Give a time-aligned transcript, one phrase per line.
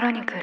[0.00, 0.40] クロニクル。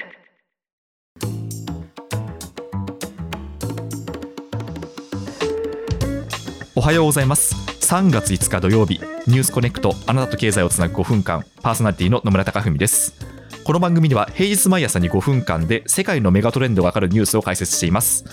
[6.75, 7.55] おはようございます。
[7.87, 13.15] 3月5日土曜日ニュースコネクトあなたと経済をつなぐ5分間パーソナリティの野村貴文です。
[13.63, 18.25] この番組では平日毎朝に5分間で世界のメガトレンドがわかるニュースを解説しています。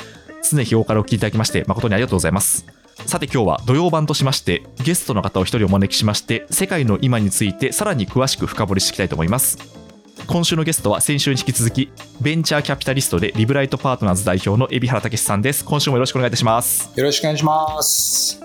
[0.43, 2.66] 常日頃からお聞きいただきまして誠にありがとうございます。
[3.06, 9.83] さて今日は土曜版としましてゲストの方を一人お招きしまして世界の今についてさらに詳しく深掘りしていきたいと思います。
[10.27, 11.90] 今週のゲストは先週に引き続き
[12.20, 15.64] ベンチャーキャピタリストでリブライトパートナーズ代表の海老原武さんです。
[15.64, 16.90] 今週もよろしくお願いいたします。
[16.96, 18.40] よろしくお願いします。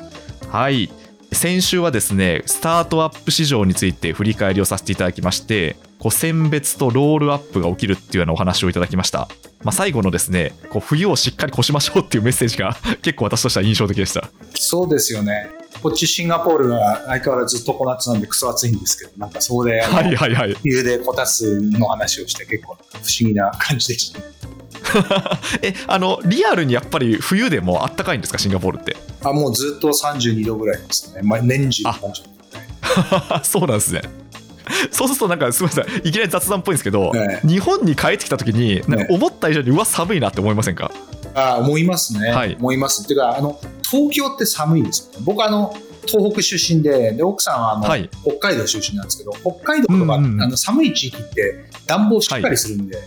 [0.50, 0.90] はい。
[1.32, 9.30] 先週はですねスタートアップ市場について振り返りをさせていただきましてこう選別とロールアップが起きるっていうようなお話をいただきました、
[9.64, 14.30] まあ、最後のですねこう冬をしっかり越しましょうっていうメッセージが結構私としては印象的でした。
[14.56, 15.59] そうですよね。
[15.82, 24.20] こっちシンガポールは相変わらず常夏なんでクソ暑いんですけど、なんかそこではいはいはい冬でこたつの話をして結構不思議な感じでした。
[25.62, 28.98] えあのリアルにやっぱり冬でもあったかいんですかシンガポールって？
[29.24, 31.22] あもうずっと32度ぐらいですね。
[31.24, 33.42] まあ、年中あ32度ぐらい。
[33.44, 34.02] そうなんですね
[34.92, 40.92] そうするとなんかすみませんいきなり雑談っぽいんですけど、え日本に帰ってきた時になんか思った以上にうわ寒いなって思いませんか？
[41.36, 42.30] あ思いますね。
[42.32, 43.04] はい思います。
[43.04, 43.60] っていうか、あの、
[43.90, 45.26] 東京って寒いですよね。
[45.26, 48.10] 僕あの、東北出身で、で奥さんはあの、はい。
[48.24, 50.42] 北海道出身なんですけど、北海道とか、うんうんうん。
[50.42, 52.98] あの寒い地域って暖房しっかりするんで、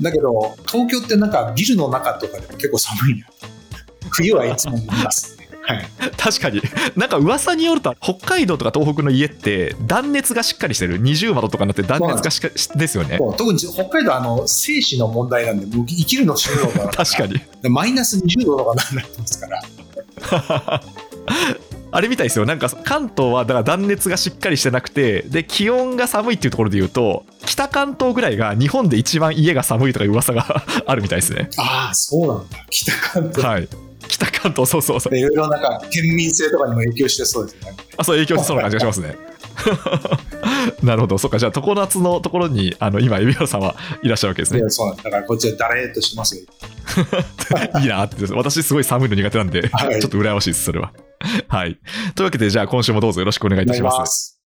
[0.00, 3.26] だけど、東京ってなんかビルの中とかでも結構寒いな。
[4.10, 5.36] 冬はいつも見ます。
[5.36, 5.48] ね。
[5.62, 5.86] はい。
[6.16, 6.62] 確かに。
[6.96, 10.98] なんか噂によると北海道とか東北の家って断熱がしっかりしてる。
[10.98, 12.96] 二重窓とかになって断熱がしっかりです。
[12.96, 13.18] よね。
[13.36, 17.40] 特に北海道はあの生死の問題なんで、生きるの死ぬのが確かに。
[17.70, 19.62] マイナス20度とかなってますから。
[21.90, 22.44] あれみたいですよ。
[22.44, 31.48] なんか関東はだから断熱がしっかりしてなくてで気温が寒いっていうところで言うと北関東ぐらいが日本で一番家が寒いとかいう噂が あるみたいですね。
[31.56, 32.58] ああ、そうなんだ。
[32.70, 33.44] 北関東。
[33.44, 33.68] はい。
[34.08, 35.16] 北関東そうそうそう。
[35.16, 37.74] いろいろなんか県民性とかにも影響してそうですね。
[37.96, 39.16] あそう影響し そうな感じがしますね。
[40.82, 41.18] なるほど。
[41.18, 41.38] そっか。
[41.38, 44.62] じゃあ常夏のところにあの今海老原さんはいらっしゃるわけですね。
[44.68, 45.02] そうなんだ。
[45.04, 46.42] だからこっちはだれーっとしてますよ。
[47.80, 50.92] いいなって私すごい寒いの苦手なんで、はいちょっと羨ましいですそれは
[51.48, 51.78] はい
[52.14, 54.38] というわけでじゃあ今週もどうぞよろしくお願いいたしますす。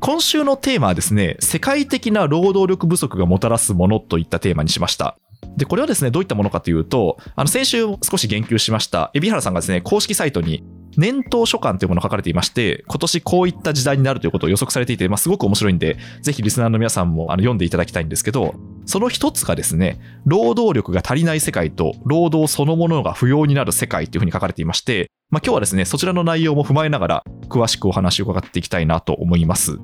[0.00, 5.18] 今週のテーマはですね、世界的な労働力不足がもたらすものといったテーマにしました。
[5.56, 10.64] で、これはですね、どういったものかというと、あの、先週少し言及しました、海老原さんがですね、公式サイトに、
[10.96, 18.54] 年頭書簡というものを書かれていまして、今年こういった時代になるということを予測されていて、まあ、すごく面白いんで、ぜひリスナーの皆さんもあの読んでいただきたいんですけど、
[18.84, 29.78] その一つがですね、労働力が足りない世界と、労働そのものが不要になる世界というふうに書かれていまして、まあ、今日はですね、そちらの内容も踏まえながら、詳しくお話を伺っていきたいなと思います。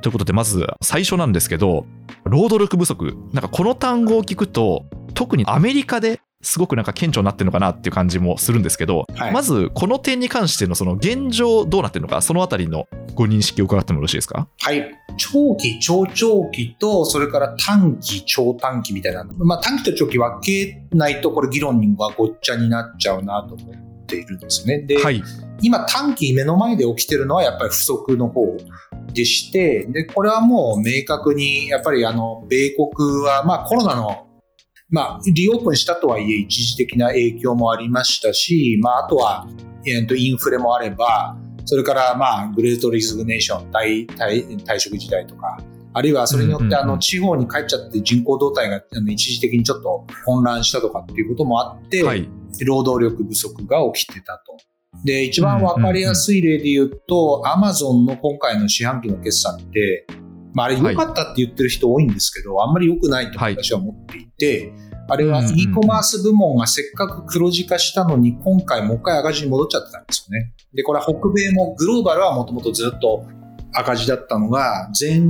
[0.00, 1.86] ということで、まず最初なんですけど、
[2.24, 3.16] 労働力不足。
[3.32, 14.48] なんかこの単語を聞くと、特にアメリカですごくなんか顕著になってるのかなっていう感じもするんですけど、はいまずこの点に関してのその現状どうなってるのか、そのあたりのご認識を伺ってもよろしいですか？
[14.60, 14.90] はい。
[15.16, 19.24] 長期、超長期と、それから短期、超短期みたいな。
[19.24, 23.68] まあ短期と長期分けないと、これ議論がごっちゃになっちゃうなと思っ
[24.06, 24.80] ているんですね。
[24.80, 25.22] で、はい。
[25.62, 28.56] 今短期目の前で起きてるのはやっぱり不足の方
[29.12, 34.26] でして、で、これはもう明確に、やっぱりあの、米国は、まあコロナの、
[34.90, 39.48] まあ、リオープンしたとはいえ一時的な影響もありましたし、まあ、あとは、
[39.86, 45.58] えーと、インフレもあれば、それから、まあ、グレートリズグネーション、退退退職時代とか、
[45.94, 52.28] あるいはそれによって、あの、地方に帰っちゃって人口動態があの一時的にちょっと混乱したとかっていうこともあって、はい。
[52.66, 54.56] 労働力不足が起きてたと。
[55.04, 60.06] で、一番わかりやすい例で言うと、アマゾンの今回の四半期の決算って、
[60.52, 64.72] まあ、あれ良かったって言ってる人多いんですけど、あんまり良くないと私は思っていて、
[65.08, 70.54] あれはうんうん e コマース部門がせっかく黒字化したのに、今回もう一回赤字に戻っちゃってたんですよね。
[70.72, 73.26] で、これは北米もグローバルはもともとずっと
[73.74, 75.20] 赤字だったのが、前、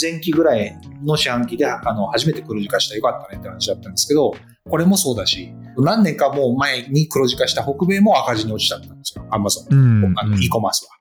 [0.00, 4.32] 前期ぐらいの四半期で、あの、初めて黒字化したよかったねって話だったんですけど、
[4.68, 9.24] これもそうだし、何年かもう前に黒字化した北米も赤字に落ちちゃったんですよ。
[9.30, 9.74] アマゾン。
[9.74, 10.98] うんあの e コマースは。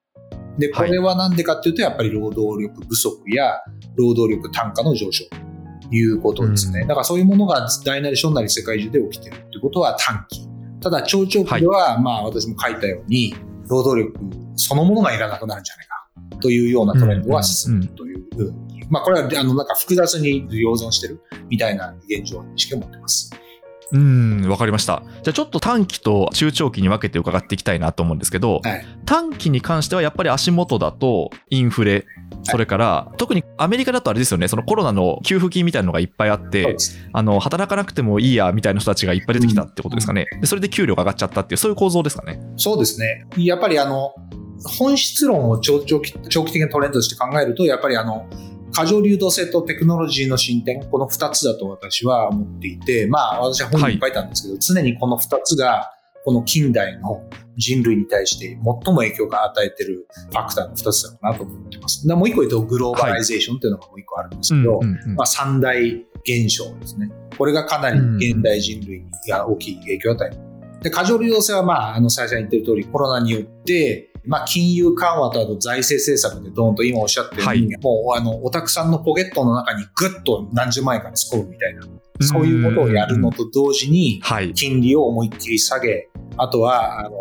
[0.57, 3.61] で、これはなんでかっていうと、やっぱり労働力不足や
[3.95, 6.81] 労働力単価の上昇ということですね。
[6.81, 10.47] うんだからそういうものが大なり小なり世界中で起きてるってことは短期。
[10.79, 13.35] ただ、長長期では、まあ私も書いたように、
[13.67, 14.17] 労働力
[14.55, 15.96] そのものがいらなくなるんじゃないか
[16.41, 18.23] というようなトレンドが進むという。
[18.89, 23.31] まあこれは、あの、なんか複雑に共存してるみたいな現状にしか持ってます。
[23.91, 25.01] うん、わかりました。
[25.23, 28.85] じゃあちょっと短期と中長期に分けて伺っていきたいなと思うんですけど、はい。
[29.05, 32.05] 短期に関してはやっぱり足元だとインフレ、
[32.43, 36.75] それから特にアメリカだとあれですよね、そのコロナの給付金みたいなのがいっぱいあって
[37.13, 40.25] あの、働かなくてもいいやみたいな人たちがいっぱい出てきたってことですかね。
[40.41, 42.41] でそれで給料が上がっちゃったっていう、そういう構造ですかね。
[42.57, 43.25] そうですね。
[43.37, 44.13] やっぱりあの、
[44.63, 48.27] 本質論を長長期長期的なトレンドとして考えると、やっぱりあの、
[48.73, 55.91] 過剰流動性とテクノロジーの進展、この2つだと私は思っていて、まあ私は本に書いたんですけど、常にこの2つが、
[56.25, 57.23] この近代の
[57.55, 62.05] 人類に対して最も影響が与えてるファクターの2つだろうなと思ってます。
[62.05, 64.81] でもう一個言うと、グローバライゼーションっていうのがもう一個あるんですけど、
[65.15, 65.81] まあ、三大
[66.27, 67.09] 現象ですね。
[67.37, 70.37] これがかなり現代人類に大きい影響を与える。
[70.81, 81.83] で、過剰流動性は、まあ、あの、最初に言ってる通り、コロナによって、まあ、金融緩和とあと財政政策でドーンと今おっしゃったように、はもう、あの、おたくさんのポケットの中にぐっと何十万円か突っ込むみたいな、
[82.21, 84.53] そういうことをやるのと同時に、はい。
[84.53, 87.15] 金利を思いっきり下げ、あとは、あの、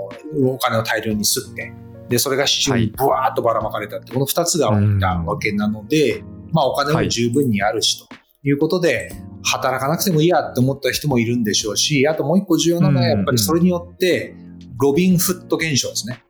[0.53, 1.73] お金を大量に吸って、
[2.09, 6.23] で、それが市場にブワーッとばらまかれたって、この二つが起きたわけなので、
[6.53, 8.07] まあ、お金も十分にあるし、と。
[8.43, 9.11] いうことで、
[9.43, 14.35] 働かなくてもいいやって思った人もいるんでしょうし、あともう一個重要なのは、やっぱりそれによって、
[14.81, 16.23] ロビンフット現象ですね。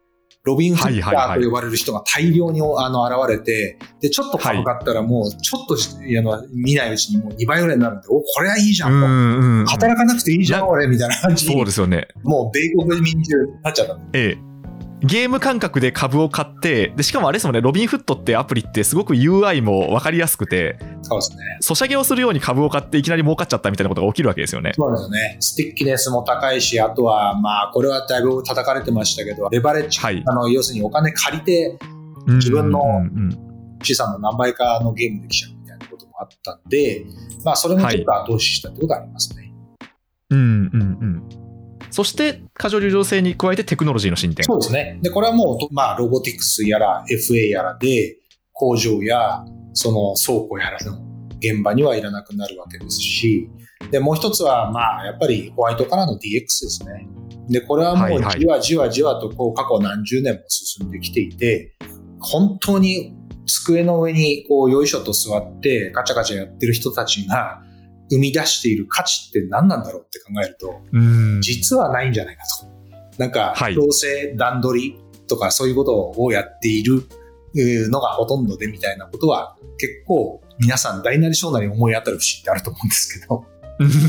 [0.47, 9.71] ロビンフッターと呼ばれる人が大量にあの現れて、で、ちょっと株買ったらもう、ちょっとあの見ないうちにもう2倍ぐらいになるんで、お、これはいいじゃんと。
[9.73, 12.07] 働かなくていいじゃん、俺、みたいな感じにそうですよね。
[12.23, 13.99] もう米国民中になっちゃった。
[14.13, 14.46] ええ。
[15.01, 21.59] ゲーム感覚で株を買って、で、しかもあれですもんね、ロビンフットってアプリってすごく UI も分かりやすくて、そうですね。
[21.61, 24.73] ソシャゲをするように株を買っていきなり儲かっちゃったみたいなことが起きるわけですよね。
[24.75, 25.37] そうですよね。
[25.41, 31.79] スティッキネスも高いし、あとは、まあ、これはだいぶ叩かれてましたけど、レバレッジ、はいあの、要するにお金借りて、
[32.27, 32.81] 自分の
[33.83, 37.05] 資産の何倍かのゲームできちゃうみたいなこともあったんで、
[37.45, 39.53] まあ、それもちょっと後押ししたってことはありますね。
[40.31, 41.16] うんうんうん。
[41.97, 44.45] そして、過剰流動性に加えてテクノロジーの進展。
[44.45, 44.99] そうですね。
[45.01, 48.19] で、これはもう、まあ、ロボティクスやら FA やらで、
[48.53, 50.99] 工場や、その倉庫やらの
[51.39, 53.49] 現場にはいらなくなるわけですし、
[53.91, 57.09] で、もう一つは、まあ、やっぱりホワイトからの DX ですね。
[57.49, 61.79] で、これはもはいうはいじわじわじわと、こう、過去何十年も進んできていて、
[62.21, 63.15] 本当に
[63.47, 67.63] 机の上に、こう、よいしょと座って、ガチャガチャやってる人たちが、
[68.11, 71.41] 生み出している価値って何なんだろうって考えると、うん。
[71.43, 72.67] 実はないんじゃないかと。
[73.19, 77.03] なんかは、い強制段取りとかそういうことをやっている
[77.57, 83.47] えーのがほとんどでみたいなことは結構皆さん大なり小なり思い当たる節ってあると思うんですけど、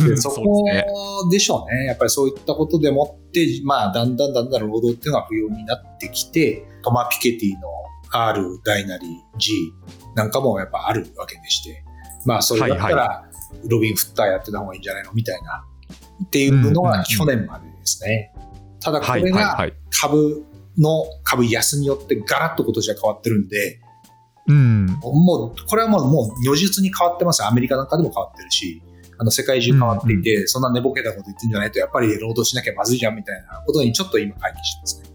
[0.07, 0.85] でそこですね。
[1.31, 1.85] でしょうね。
[1.85, 7.67] やっぱりそういったことでもって、まあだんだんだんだん労働っていうのが不要になってきて、トマ・ピケティの
[8.11, 9.07] R 大なり
[9.37, 9.51] G
[10.15, 11.83] なんかもやっぱあるわけでして、
[12.25, 13.26] まあそれだったはいら
[13.67, 15.11] ロビン・フッターやってた方がいいんじゃないの？
[15.13, 15.65] みたいな、
[16.25, 18.33] っていうのが去年までですね。
[18.79, 19.69] ただこはいれが。
[19.99, 20.45] 株
[20.77, 23.79] の株安によってガラッと今年は変わってるんで、
[24.47, 24.85] うん。
[24.85, 27.43] もう、これはもう、もう如実に変わってます。
[27.43, 28.81] アメリカなんかでも変わってるし、
[29.17, 35.07] あの、世界中変わっていて、そんな寝ぼけたこと言ってんじゃないと、やっぱり労働しなきゃまずいじゃんみたいなことにちょっと今回帰してますね。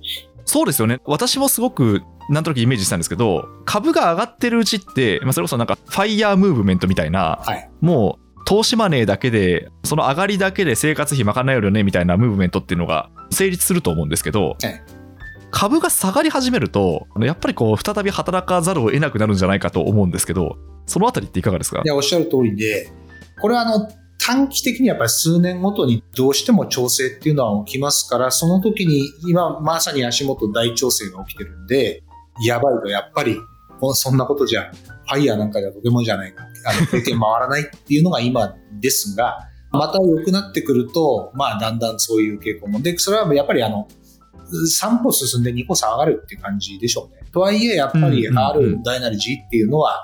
[0.45, 1.01] そうですよね。
[1.05, 7.71] 私もすごく、なんとなくイメージしたんですけど、株が上がってるうちって、まあ、それこそなんか、ファイヤームーブメントみたいな、はい。
[7.81, 14.83] もう、投資マネーだけで、その上がりだけで生活費賄えるよねみたいなムーブメントっていうのが成立すると思うんですけど、はい
[15.55, 20.57] 株が下がり始めると、やっぱりこう、再び働かざるを得なくなるんじゃないかと思うんですけど、
[20.87, 21.83] そのあたりっていかがですか？
[21.85, 22.91] いや、おっしゃる通りで、
[23.39, 23.87] これはあの、
[24.19, 32.03] 短期的にやっぱり数年ごとにどうしても調整っていうのは起きますから、その時に今まさに足元大調整が起きてるんで、
[32.47, 33.37] やばいとやっぱり、
[33.83, 42.81] おそんなことじゃ、ファイヤーなんかではとてもじゃないか、あの、経験回らないっていうのが今ですが、また良くなってくると、まあだんだんそういう傾向も。
[42.81, 43.89] で、それはやっぱりあの、
[44.81, 47.23] 3歩進んで2歩下がるっていう感じでしょうね。
[47.33, 50.03] とはいえ、やっぱり R 大なり G っていうのは、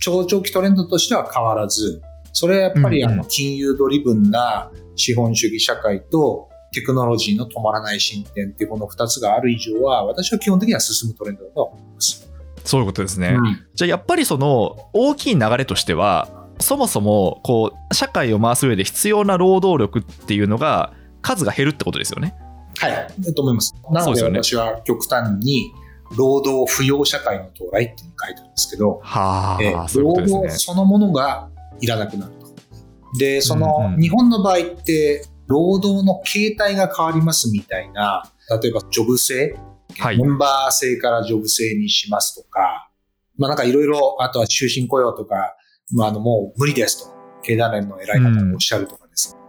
[0.00, 2.02] 超長期トレンドとしては変わらず、
[2.32, 12.27] それはやっぱりあの金融ドリブンな資本主義社会とテクノロジーの止まらない進展っていうこの2つがある以上は、私は基本的には進むトレンドだと思います。
[12.68, 13.28] そういうことですね。
[13.28, 22.34] うんじゃあやっぱりその大きい流れとしてはそもそもこう社会を回す上で必要な労働力っていうのが数が減るってことですよね。
[22.78, 23.74] はい、だと思います。
[23.90, 25.72] なので私は極端に、
[26.16, 30.36] 労働不要社会の到来っていう書いてるんですけど、はえあ、そういうことですね。
[30.36, 33.18] 労働そのものがいらなくなると。
[33.18, 38.22] で、その、日本の場合って、労働の形態が変わりますみたいな、
[38.62, 39.58] 例えばジョブ制、
[39.98, 40.18] はい。
[40.18, 42.90] メンバー制からジョブ制にしますとか、
[43.36, 45.54] まあなんかいろいろ、あとは終身雇用とか、
[45.92, 49.34] まああのもう無理ですと、経団連の偉い方がおっしゃるとかです。
[49.34, 49.40] ね。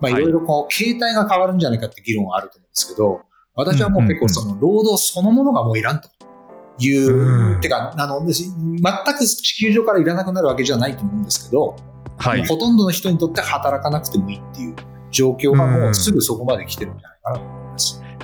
[0.00, 3.20] まあいろいろこう、形態が変わるんじゃないかって議論はあると思うんですけど、
[3.54, 6.08] 私はもう結構その労働そのものがもういらんと。
[6.80, 7.60] いう、うん。
[7.60, 11.76] てか、あの、全く地球上からいらなくなるわけじゃないと思うんですけど、
[12.18, 12.46] はい。
[12.46, 14.76] ほとんどの人にとって働かなくてもいいっていう
[15.10, 17.44] 状況がもうすぐそこまで来てるんじゃないかなと。
[17.44, 17.67] 思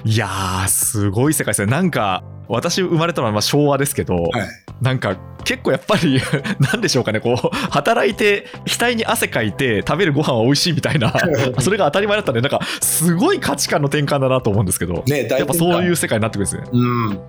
[0.05, 1.71] いやー、すごい世界ですね。
[1.71, 4.31] なんか、私生まれたのはまあ昭和ですけど、はい。
[4.83, 6.21] なんか結構やっぱり
[6.61, 11.15] なんでしょうかねこう働いて額に汗かいて食べるご飯は美味しいみたいな
[11.61, 16.65] それが当たり前だったんでなんかすごい価値観の転換だなと思うんですけど、ね、やっぱそういうう世界になってくるんですね。
[16.73, 17.21] うん。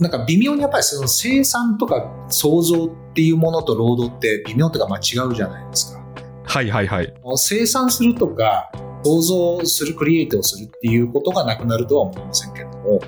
[0.00, 6.00] なんか微妙にやっぱりその生産とか創造っていうものと労働って微妙とかまあ違うじゃないですか。
[6.44, 7.14] はいはいはい。
[7.36, 8.70] 生産するとか
[9.04, 13.00] 創造するクリエイトをするっていうことがなくなるとは思いませんけども、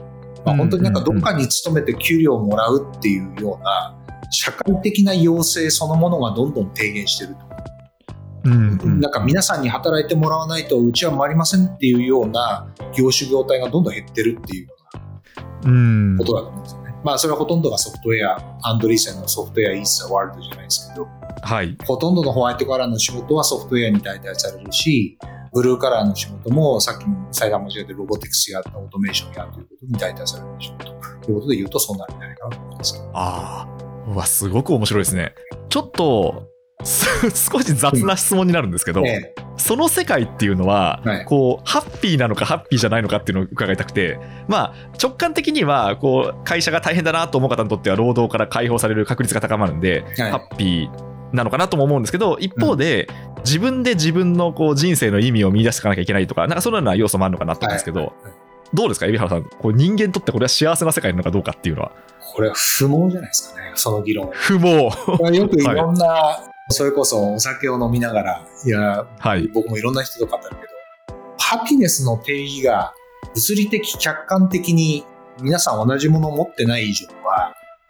[0.44, 3.96] まあ、本当になんかどっかに勤めて給料をもらうっていうような
[4.30, 7.46] 社会的な要請そのものがどんどん低減してると。
[8.44, 14.68] うんうんなんか皆さんに働いてもらわないとうちは回りませんっていうような業種業態がどんどん減ってるっていう
[15.64, 16.94] うんことだと思うんですよね。
[17.02, 21.08] まあそれはほとんどがソフトウェア、アンドリーセンのソフトウェアイースタワールドじゃないですけど、
[21.42, 21.76] はい。
[21.86, 25.18] ほとんどのホワイトカラーの仕事はソフトウェアに代替されるし、
[25.56, 30.78] ブルーカラーの仕事もさっきも再三申し上げてロボティクスやオートメーションやということに代替されるでしょう
[31.24, 33.02] ということで言うとそうなるんじゃないかなと思います。
[33.14, 35.34] ああ、うわ、すごく面白いですね。
[35.70, 36.46] ちょっと、
[36.84, 53.08] す少し雑な質問になるんですけど、ええその世界っていうのは、はいこう、ハッピーなのかハッピーじゃないのかっていうのを伺いたくて、まあ、直感的には、こう、会社が大変だなと思う方にとっては、労働から解放される確率が高まるんで、はいハッピーなのかなとも思うんですけど、一方で、
[53.44, 58.10] 自分で自分のこう人生の意味を見出していかなきゃいけないとか、なんかそのような要素もあるのかなと思うんですけど、はい
[58.74, 61.92] どうですか、海老原さん、こう人間にとってこれは幸せな世界なのかどうかっていうのは、
[62.34, 64.32] これは不毛じゃないですかね、その議論は。
[64.34, 64.84] 不毛。
[65.36, 66.40] よくいろんな、
[66.70, 69.48] それこそお酒を飲みながら、いや、はい。
[69.48, 70.60] 僕もいろんな人と語るけど、
[71.38, 72.92] ハピネスの定義が
[73.34, 75.04] 物理的、客観的に
[75.40, 77.12] 皆さん同じものを持ってない以上は、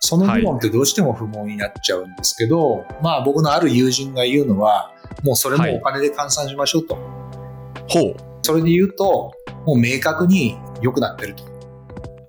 [0.00, 4.92] その議論ってどうしても不毛になっちゃうんですけど、まあ僕のある友人が言うのは、
[5.24, 6.96] もうそれもお金で換算しましょうと。
[7.88, 8.16] ほう。
[8.42, 9.32] それで言うと、
[9.64, 11.44] もう明確に良くなってると。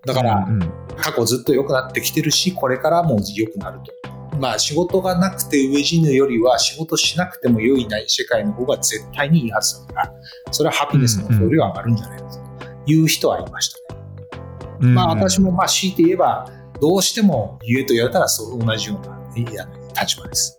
[0.05, 0.47] だから、
[0.95, 4.37] 過去ずっと良くなってきてるし、これからも良くなると。
[4.39, 10.13] まあ仕事がなくて飢え死ぬよりは仕事しなくても良いない世界の方が絶対にいいはずだから、
[10.51, 14.01] それはハピネスの総量が上がるんじゃないかという人はいましたね。
[14.81, 16.47] うんまあ私もまあ強いて言えば、
[16.79, 19.17] どうしても言えと言われたらそう同じような
[19.99, 20.57] 立場です。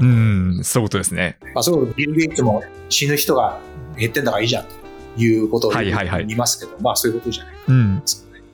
[0.00, 1.38] うん、そういうことですね。
[1.54, 3.58] まあそう、ビル・ゲイツも死ぬ人が
[3.96, 8.02] 減ってんだからいいじゃんということを言はいはいはいいますけど、まあそういうことじゃないうん。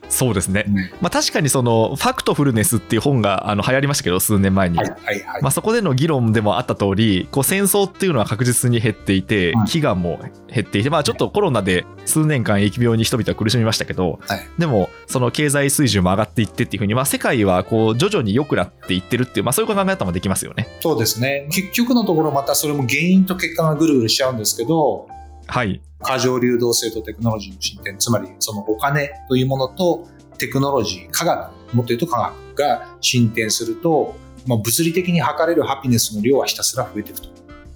[0.09, 0.65] そうですね。
[0.67, 4.77] うんまあ確かにその、ファクトフルネスっていう本があの流行りましたけど、数年前に。
[4.77, 5.41] はいはいはい。
[5.41, 20.67] まあ、そこでの議論でもあった通り、こう戦争っていうのは確実に減っていてはい、飢餓も減っていて、まあ、ちょっとコロナで数年間疫病に人々は苦しみましたけど、はいでも、その経済水準も上がっていってっていうふうに、まあ、世界はこう徐々に良くなっていってるっていう、まあ、そういう考え方もできますよね。
[20.81, 21.47] そうですね。
[21.51, 25.07] 結局のところまたそれも原因と結果がぐるぐるしちゃうんですけど、
[25.49, 25.81] はい。
[26.01, 34.15] 過剰流動性とテクノロジーの進展、つまりそのお金というものとテクノロジー、科学、もっと言うと科学が進展すると、
[34.47, 37.29] まあ、物理的に測れるハピネスの量はひたすら増えていくと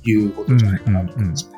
[0.10, 1.53] いうことじゃないかなと思います。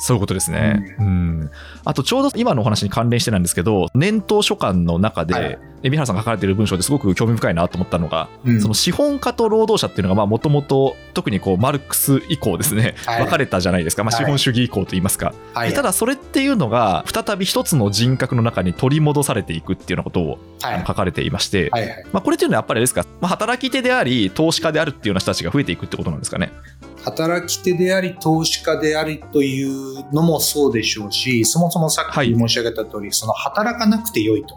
[0.00, 0.96] そういうことですね。
[0.98, 1.50] うん。
[1.84, 14.04] あと、ちょうど今のお話に関連してなんですけど、年頭書簡の中で、はい海老原さんが書かれている文章ですごく興味深いなと思ったのが、うんその資本家と労働者っていうのが、もともと、特にこう、マルクス以降ですね、 はい分かれたじゃないですか。
[14.04, 15.32] まあ、はい資本主義以降といいますか。
[15.54, 15.72] はい。
[15.72, 20.84] ただ、それっていうのが、再び一つの人格の中に取り戻されていくっていうようなことをはい。
[20.86, 22.04] 書かれていまして、はいはい。
[22.12, 26.52] まあ、これっていうのはやっぱりですか、まあ、働き手であり、投資家であるっていうような人たちが増えていくってことなんですかね？
[27.04, 34.56] 働き手であり、投資家でありというのもそうでしょうし、そもそもさっき申し上げた通り、その働かなくてよいと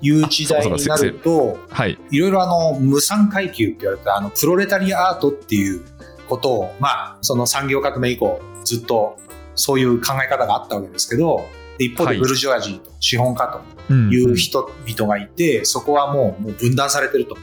[0.00, 1.98] いう時代になると、はい。
[2.10, 5.82] いろいろあの、無産階級って言われたあの、プロレタリアアートっていう
[6.28, 9.18] ことを、まあ、その産業革命以降、ずっと
[9.54, 11.46] そういう考え方があったわけですけど、
[11.78, 17.34] で一方はいでブルジョアジーと資本家とうんいう人々がいて、そこはもうもう分断されてると。
[17.34, 17.38] っ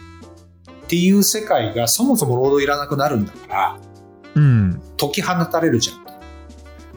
[0.88, 3.92] ていう世界がそもそも労働いらなくなるんだから、うん。
[5.07, 6.13] 解き放たれるじゃんと。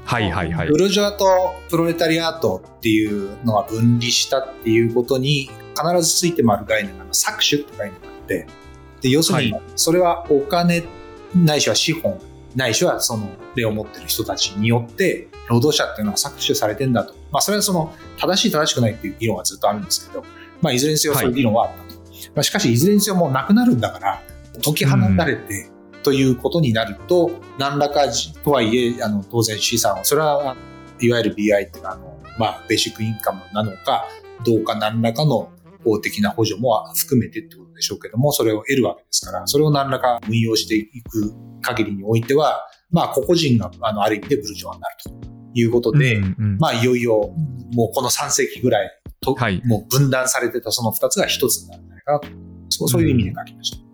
[0.04, 0.78] はいはいはいブ。
[0.78, 1.26] ルジョアと
[1.68, 8.46] プロレタリアートっていうのが分離したっていうことに必ずついて回る概念が搾取って概念があって、
[9.00, 10.84] で要するにはそれはお金
[11.34, 12.20] ないしは資本
[12.54, 17.14] ないしはその例を持ってる人たちによって労働者っていうのは搾取されてんだと。
[17.32, 20.24] まあそれはその正しい正しくないっていう議論はずっとあるんですけど、
[20.62, 22.00] まあいずれにせよそういう議論はあったと。
[22.34, 24.22] まあ、しかしいずれにせよもうなくなるんだから
[24.62, 25.70] 解き放たれて、
[26.06, 28.04] ということになると、何らか
[28.44, 30.56] とはいえ、あの当然資産を、それは
[31.00, 34.06] いわゆる BI っていうのはあの、まあ、ベーシックインカムなのか、
[34.44, 35.50] どうか何らかの
[35.82, 45.10] 法的な補助も含めてってことでしょうけども、それを得るわけですから、それを何らか運用していく限りにおいては、まあ、個々人が、あの、ある意味でブルジョワになると
[45.54, 47.34] いうことで、うんうん、まあ、いよいよ、
[47.72, 52.28] もうこの3世紀ぐらいと、はい、もう分断されてたその2つが1つになるんじゃないかなと。
[52.68, 53.78] そうそういう意味で書きました。
[53.78, 53.85] うん、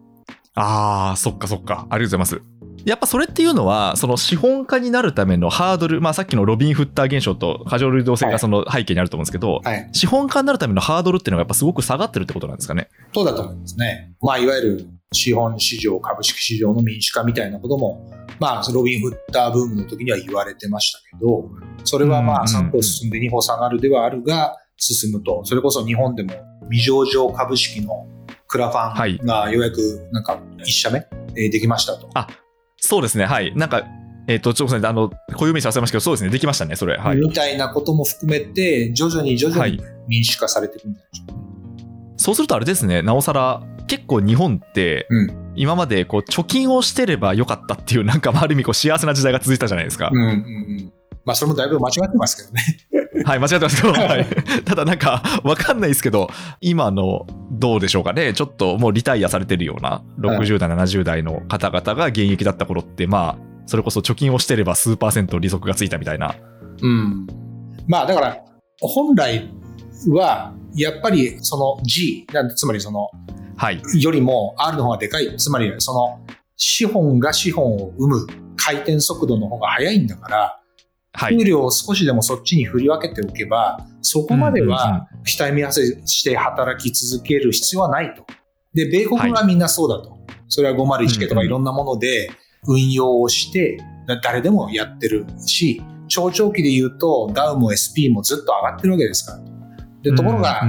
[0.54, 1.86] ああ、そっかそっか。
[1.90, 2.42] ありがとうございます。
[2.84, 12.88] やっぱそれっていうのは、その資本家になるためのハードル、まあさっきのロビン・フッター現象と過剰流動性がその背景にあると思うんですけど、はいはい、資本家になるためのハードルっていうのがやっぱすごく下がってるってことなんですかね？
[13.14, 14.14] そうだと思いますね。
[14.20, 21.48] まあいわゆる資本市場、株式市場の民主化みたいなことも、まあロビン・フッターブームの時には言われてましたけど、
[21.84, 26.32] それはまあ3歩進んで2歩下がるではあるが、進むと、それこそ日本でも
[26.70, 28.08] 未上場株式の
[28.52, 32.10] クラファンがようやくなんか一社目、できましたと。
[32.12, 32.28] あ、
[32.76, 33.24] そうですね。
[33.24, 33.56] はい。
[33.56, 33.82] なんか、
[34.28, 36.28] えっ、ー、と、ちょっとあの、固有名詞忘れましたけど、そうですね。
[36.28, 36.98] できましたね、それ。
[36.98, 37.16] はい。
[37.16, 42.14] みたいなことも含めて、徐々に徐々に民主化されていくんじゃないでしょうか、はい。
[42.18, 45.08] そうするとあれですね、なおさら、結構日本って、
[45.54, 50.10] 今までこう貯金をしてればよかったっていう、なんかある意味こう幸せな時代が続いたじゃないですか。
[50.12, 50.92] うんうんうん。
[51.24, 52.62] まあ、それもだいぶ間違ってますけどね。
[53.24, 54.26] はい、間違ってますけど、はい、
[54.64, 56.28] ただなんか、わかんないですけど、
[56.60, 66.34] 今の、どうでしょうかね、ちょっともうリタイアされてるような、60代、70代の方々が現役だった頃って、まあ、それこそ貯金をしてれば数パーセント利息がついたみたいな。
[66.80, 67.26] うん。
[67.86, 68.38] まあ、だから、
[68.80, 69.48] 本来
[70.08, 72.26] は、やっぱりその G、
[72.56, 73.08] つまりその、
[73.56, 73.80] はい。
[74.00, 75.36] よりも R の方がでかい。
[75.36, 76.18] つまり、その、
[76.56, 78.26] 資本が資本を生む
[78.56, 80.60] 回転速度の方が速いんだから、
[81.30, 88.24] 給料を少しでもそっちに振り分けておけば、そこまでは額見合わせして働き続ける必要はないと。
[88.74, 90.18] で、米国はみんなそうだと。
[90.48, 92.30] それは501系とかいろんなもので
[92.66, 93.78] 運用をして、
[94.22, 99.38] 誰でもやってるし、長長期で言うとダウも SP もずっと上がってるわけですから。
[100.02, 100.62] で、ところが、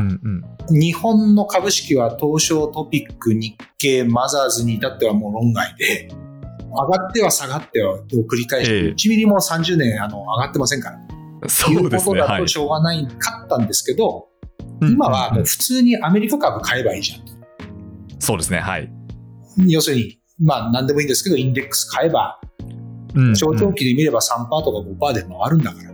[0.70, 6.10] 日本の株式は東証トピック、日経、マザーズに至ってはもう論外で、
[6.74, 7.98] 上がっては下がってはを
[8.30, 11.00] 繰り返して、1ミリも30年あの上がってませんから。
[11.00, 11.10] そう
[11.44, 11.76] ですね。
[11.76, 14.28] いうことだとしょうがないかったんですけど、
[14.82, 17.34] はい、今はもう普通にアメリカ株買えばいいじゃんと。
[18.20, 18.90] そうですね、はい。
[19.68, 22.40] 要するに、まあ何でもいいんですけど、インデックス買えば、
[23.36, 25.94] 長長期で見れば3%とか5%で回るんだから。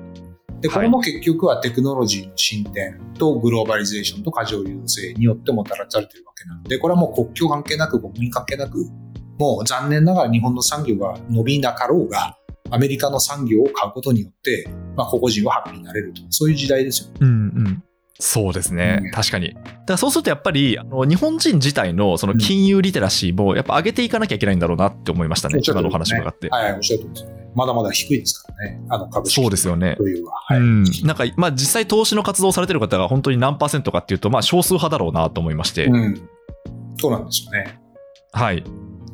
[0.62, 8.86] で、これも結局はテクノロジーの進展とグローバリゼーションと過剰流動性によってもたらされてるわけなので、これはもう国境関係なく、国民関係なく、
[9.40, 12.38] もう残念ながら日本の産業が伸びなかろうが、
[12.72, 16.22] アメリカの産業を買うことによって、まあ、個々人はハッピーになれると。
[16.30, 17.84] そういう時代ですよ、うんうん。
[18.20, 19.54] そうですね、うん、確かに。
[19.54, 26.50] だからそうするとやっぱり、あの日本人自体のその金融リテラシーもやっぱ上げていかなきゃいけないんだろうなって思いましたね、ね今のお話伺って。
[26.50, 27.32] はい、おっしゃる通りですね。
[27.56, 29.96] まだまだ低いですからね、あの株式そうですよね。
[29.96, 30.34] というは。
[30.34, 30.84] はい、うん。
[31.06, 35.86] なんか、まあ実際投資の活動されてる方が本当に何パーセントかっていうと、まあ少数派だろうなと思いまして。
[35.86, 36.30] うん。
[36.98, 37.80] そうなんですよね。
[38.34, 38.64] はい。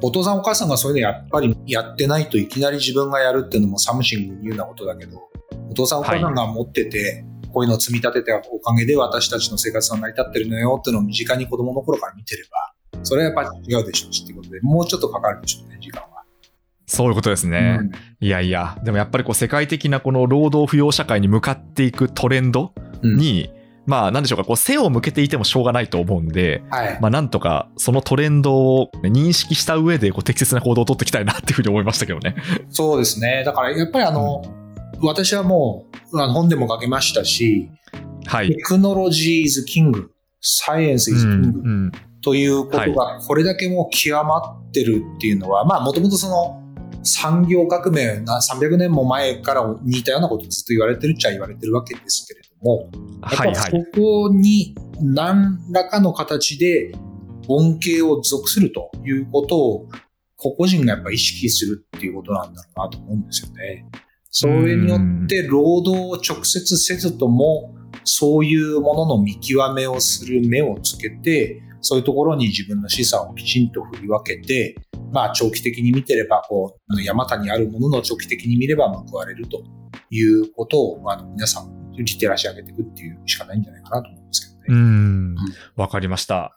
[0.06, 5.20] お父さんお母さんがそういうのやっぱりやってないといきなり自分がやるっていうのもサムシングに言うようなことだけど、
[5.72, 16.08] お父さんお母さんが持ってて、はい、こういうのを積み立てたおかげで私たちの生活が成り立ってるのよっていうのを身近に子供の頃から見てれば、それはやっぱり違うでしょうしっていうことで、もうちょっとかかるでしょうね、時間は。
[16.86, 17.80] そういうことですね。
[17.82, 23.55] うん、いやいや、でもやっぱりこう世界的なこの労働不要社会に向かっていくトレンドに、うん
[23.86, 32.36] まあ、なんでしょうか、こう、背を向けていてもしょうがないと思うんで、はい、まあ、なんとか、そのトレンドを認識した上で、こう、適切な行動を取っていきたいなっていうふうに思いましたけどね。
[32.70, 33.44] そうですね。
[33.46, 34.42] だから、やっぱりあの、
[35.00, 37.70] うん、私はもう、あの本でも書けましたし、
[38.26, 38.50] はい。
[38.50, 41.92] テクノロジーズキング、サイエンスイズキング、
[42.24, 46.62] ということが、これだけもう極まってるっていうのは、はい、まあ、もともとその、
[47.04, 52.90] 産業革命が300年も前から似たようなことずっと言われてるっちゃ言われてるわけですけれども、
[53.22, 56.92] はいはい、そこに何らかの形で
[57.48, 59.90] 恩恵を属するということを
[60.36, 63.86] 個々人がやっぱ意識するっていうことなんだろうなと思うんですよね。
[64.32, 67.74] それによって労働を直接せずとも
[68.04, 74.76] そういうものの見極めをする目をつけてそういうところに自分の資産をきちんと振り分けて
[75.14, 79.64] まあ長期的に見てればこう山谷あるものの長期的に見れば報われると
[80.10, 84.66] いうことをあの皆さんリテラシー上げていくっていうしかないんじゃないかなと思うんですけどね。
[84.70, 85.36] うん。
[85.76, 86.56] わ、かりました。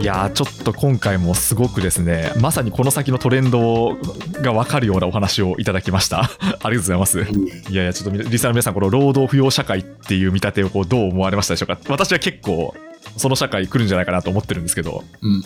[0.00, 3.96] いやちょっと今回もすごくですね、まさにこの先のトレンド
[4.40, 6.20] が分かるようなお話をいただきました。
[6.22, 7.20] ありがとうございます。
[7.68, 11.80] いやいや、ちょっとリスナーの皆さん、この労働不要社会っていう見立てをこうどう思われましたでしょうか。
[11.88, 12.74] 私は結構、
[13.16, 15.04] その社会来るんじゃないかなと思ってるんですけど。
[15.20, 15.42] うん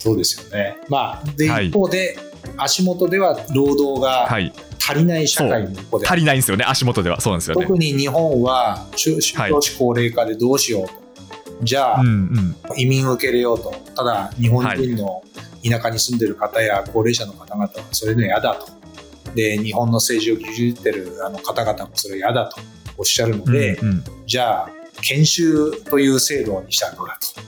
[0.00, 0.78] そうですよね。
[0.88, 2.18] まあ、で、はい一方で、
[2.56, 4.52] 足元では労働がはい。
[4.82, 7.20] 足りない社会の一方で、足りないんですよね、足元では。
[7.20, 7.66] そうなんですよね。
[7.66, 10.92] 特に日本は中少子高齢化でどうしようと。
[11.62, 12.10] じゃあ、うんう
[12.74, 12.78] ん。
[12.78, 13.74] 移民を受け入れようと。
[13.94, 15.22] ただ、日本人の
[15.62, 18.68] 田舎に住んでる方や高齢者の方々はそれの嫌だと。
[19.34, 22.60] で、日本の政治を牛耳ってるあの方々もそれ嫌だと
[22.96, 24.70] おっしゃるので、うんうんじゃあ、
[25.02, 27.40] 研修という制度にしたらどうだと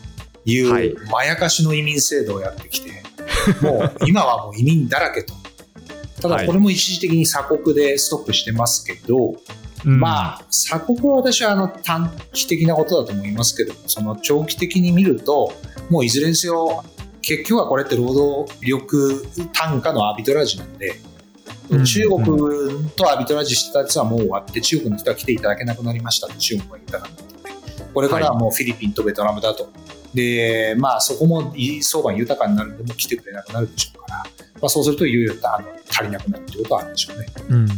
[0.45, 0.95] いう、はい。
[1.11, 3.03] まやかしの移民制度をやってきて、
[3.61, 5.35] もう今はもう移民だらけと。
[6.21, 6.47] ただ、はい。
[6.47, 9.37] これも一時的に鎖国でストップしてますけど、
[9.85, 9.99] うん。
[9.99, 15.53] まあ、鎖国は私はあの短期的なことだと思いますけども、その長期的に見ると、
[15.91, 16.85] もういずれにせよ、
[17.21, 21.01] 結局はこれって労働力単価のアービトラージなんで、
[21.71, 21.85] うん。
[21.85, 22.25] 中国
[22.97, 29.71] とアービトラージしてたやつはもう終わって、中国の人は来ていただけなくなりましたと中国は言ったかったので、これからはもうフィリピンとベトナムだと。
[30.15, 37.27] で、まあそこも相場豊かになるんで、もう来てくれなくなるでしょうから、まあそうするといよいよあの足りなくなるってことはあるんでしょうね。
[37.49, 37.69] うん。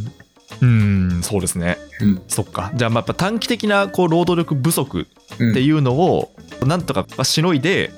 [0.60, 1.78] うん、そうですね。
[2.00, 2.22] うん。
[2.28, 2.72] そっか。
[2.74, 5.06] じゃあ、まあやっぱ短期的なこう労働力不足
[5.38, 6.32] うんっていうのを、
[6.64, 7.90] なんとかしのいで、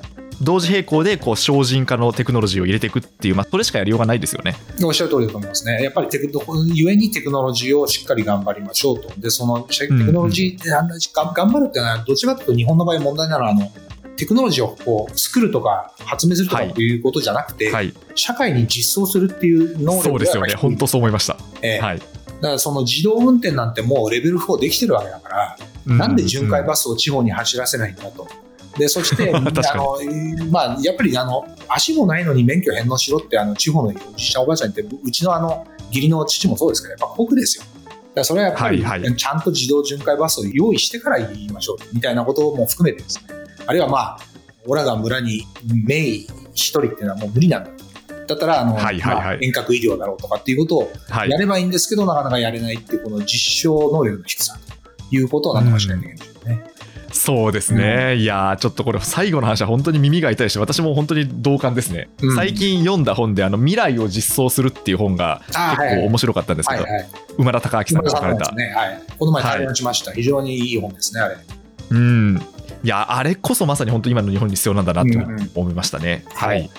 [0.43, 4.55] 同時並行でこう精進化のテクノロジーを入れていくっていう、まあ、それしかやりようがないですよね。
[4.85, 5.83] おっしゃる通りだと思いますね。
[5.83, 6.43] やっぱりテクノ、
[6.75, 9.13] ゆえにテクノロジーをしっかり頑張りましょうと。
[9.19, 13.73] で、そのテクノロジーって、あんなが頑張るってのは、どちらかというと日本の場合問題なのは、あの、
[14.17, 17.95] テクノロジーをこう作るとか発明するとかはいうことじゃなくて、はい。
[18.15, 20.55] 社会に実装するっていう能力そうですよね。
[20.55, 21.37] 本当そう思いました。
[21.63, 21.99] ええはい。
[21.99, 22.09] だか
[22.41, 28.27] らその自動運転なんてもうレベル4できてるわけだから、なんで巡回バスを地方に走らせないんだと。
[28.79, 29.51] で、そして、 あの、
[30.03, 37.65] えーまあ、やっぱりあの、足もないのに免許返納しろって、あの、地方のおじいちゃんおばあちゃんって、うちのあの、義理の父もそうですけど、やっぱ酷ですよ。
[37.65, 38.85] だからそれはやっぱり、
[39.17, 43.46] ちゃんと自動巡回バスを用意してから言いましょう、みたいなことも含めてですね。
[43.67, 44.19] あるいはまあ、
[44.67, 47.87] オラが村に名医一人っていうのはもう無理なんだと。
[48.27, 51.39] だったら、あの、はいはいはいまあ遠隔医療だろうとかっていうことをはいや。
[51.39, 53.29] ればいいんですけど、なかなかやれないっていう、この実
[53.63, 54.59] 証能力の低さ
[55.11, 56.77] ということをなんとかしないといけないんでしょうね。
[57.13, 58.17] そうですね。
[58.17, 62.09] いやーちょっとこれ最後の話は本当に耳が痛いし、私も本当に同感ですね。
[62.21, 67.09] うん最近読んだ本で、あの、未来を実装するっていう本があ結構面白かったんですけど、はいはい。
[67.39, 68.53] 馬田孝明さんが書かれた。
[68.53, 68.67] ね。
[68.75, 69.03] はい。
[69.19, 70.13] この前対談しました。
[70.13, 71.37] 非常にいい本ですね、あれ。
[71.91, 72.43] うん。
[72.83, 76.25] いや、あれこそまさに本当今の日本に必要なんだなとうんうん思いましたね。
[76.35, 76.71] ははいい。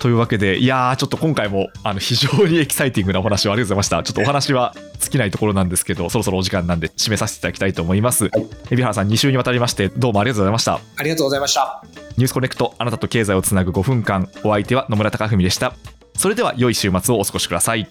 [0.00, 4.02] というわけで、いやー、ちょっと今回もあの非常に エキサイティングなお話をありがとうございました。
[4.02, 8.24] ちょっとお話は尽きないところなんですけど、そろそろお時間なんで締めさせていただきたいと思います。
[8.24, 10.80] はい海老原さん、2週にわたりまして、どうもありがとうございました。
[10.96, 11.84] ありがとうございました。
[12.16, 15.74] ニュースコネクト、あなたと経済をつなぐ5分間、お相手は野村貴文でした。
[16.16, 17.86] それでは良い週末をお過ごしください。